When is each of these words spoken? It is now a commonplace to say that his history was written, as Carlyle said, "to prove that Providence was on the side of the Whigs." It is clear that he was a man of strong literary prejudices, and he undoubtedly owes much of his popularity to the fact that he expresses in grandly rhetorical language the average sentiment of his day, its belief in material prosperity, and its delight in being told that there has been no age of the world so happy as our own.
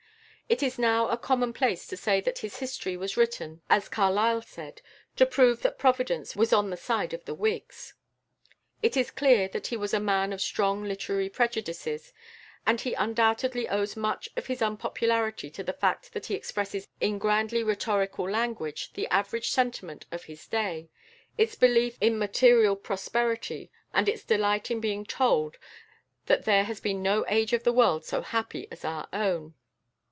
It 0.51 0.61
is 0.61 0.77
now 0.77 1.07
a 1.07 1.15
commonplace 1.15 1.87
to 1.87 1.95
say 1.95 2.19
that 2.19 2.39
his 2.39 2.57
history 2.59 2.97
was 2.97 3.15
written, 3.15 3.61
as 3.69 3.87
Carlyle 3.87 4.41
said, 4.41 4.81
"to 5.15 5.25
prove 5.25 5.61
that 5.61 5.77
Providence 5.79 6.35
was 6.35 6.51
on 6.51 6.69
the 6.69 6.75
side 6.75 7.13
of 7.13 7.23
the 7.23 7.33
Whigs." 7.33 7.93
It 8.83 8.97
is 8.97 9.11
clear 9.11 9.47
that 9.47 9.67
he 9.67 9.77
was 9.77 9.93
a 9.93 9.99
man 10.01 10.33
of 10.33 10.41
strong 10.41 10.83
literary 10.83 11.29
prejudices, 11.29 12.11
and 12.67 12.81
he 12.81 12.93
undoubtedly 12.95 13.69
owes 13.69 13.95
much 13.95 14.27
of 14.35 14.47
his 14.47 14.59
popularity 14.59 15.49
to 15.51 15.63
the 15.63 15.71
fact 15.71 16.11
that 16.11 16.25
he 16.25 16.35
expresses 16.35 16.89
in 16.99 17.17
grandly 17.17 17.63
rhetorical 17.63 18.29
language 18.29 18.91
the 18.91 19.07
average 19.07 19.51
sentiment 19.51 20.05
of 20.11 20.25
his 20.25 20.45
day, 20.47 20.89
its 21.37 21.55
belief 21.55 21.97
in 22.01 22.19
material 22.19 22.75
prosperity, 22.75 23.71
and 23.93 24.09
its 24.09 24.25
delight 24.25 24.69
in 24.69 24.81
being 24.81 25.05
told 25.05 25.57
that 26.25 26.43
there 26.43 26.65
has 26.65 26.81
been 26.81 27.01
no 27.01 27.23
age 27.29 27.53
of 27.53 27.63
the 27.63 27.71
world 27.71 28.03
so 28.03 28.21
happy 28.21 28.67
as 28.69 28.83
our 28.83 29.07
own. 29.13 29.53